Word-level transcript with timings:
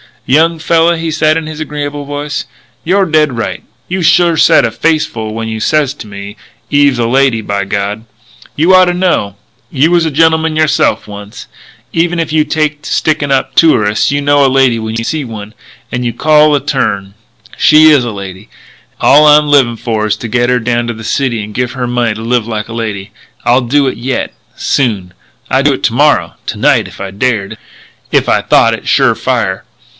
"Young 0.25 0.59
fella," 0.59 0.97
he 0.97 1.11
said 1.11 1.35
in 1.37 1.45
his 1.45 1.59
agreeable 1.59 2.05
voice, 2.05 2.45
"you're 2.83 3.05
dead 3.05 3.37
right. 3.37 3.63
You 3.89 4.01
sure 4.01 4.37
said 4.37 4.65
a 4.65 4.71
face 4.71 5.05
full 5.05 5.33
when 5.33 5.47
you 5.47 5.59
says 5.59 5.93
to 5.95 6.07
me, 6.07 6.37
'Eve's 6.71 6.97
a 6.97 7.05
lady, 7.07 7.41
by 7.41 7.65
God!' 7.65 8.05
You 8.55 8.73
oughta 8.73 8.93
know. 8.93 9.35
You 9.69 9.91
was 9.91 10.05
a 10.05 10.09
gentleman 10.09 10.55
yourself 10.55 11.07
once. 11.07 11.47
Even 11.91 12.17
if 12.17 12.31
you 12.31 12.45
take 12.45 12.81
to 12.81 12.91
stickin' 12.93 13.29
up 13.31 13.53
tourists 13.55 14.09
you 14.09 14.21
know 14.21 14.43
a 14.43 14.47
lady 14.47 14.79
when 14.79 14.95
you 14.97 15.03
see 15.03 15.25
one. 15.25 15.53
And 15.91 16.05
you 16.05 16.13
called 16.13 16.55
the 16.55 16.65
turn. 16.65 17.13
She 17.57 17.89
is 17.91 18.05
a 18.05 18.11
lady. 18.11 18.49
All 19.01 19.27
I'm 19.27 19.49
livin' 19.49 19.75
for 19.77 20.07
is 20.07 20.15
to 20.17 20.27
get 20.27 20.49
her 20.49 20.59
down 20.59 20.87
to 20.87 20.93
the 20.93 21.03
city 21.03 21.43
and 21.43 21.53
give 21.53 21.73
her 21.73 21.87
money 21.87 22.15
to 22.15 22.21
live 22.21 22.47
like 22.47 22.69
a 22.69 22.73
lady. 22.73 23.11
I'll 23.43 23.61
do 23.61 23.85
it 23.87 23.97
yet.... 23.97 24.33
Soon!... 24.55 25.13
I'd 25.49 25.65
do 25.65 25.73
it 25.73 25.83
to 25.83 25.93
morrow 25.93 26.35
to 26.47 26.57
night 26.57 26.87
if 26.87 27.01
I 27.01 27.11
dared.... 27.11 27.57
If 28.11 28.29
I 28.29 28.41
thought 28.41 28.73
it 28.73 28.87
sure 28.87 29.13
fire.... 29.13 29.63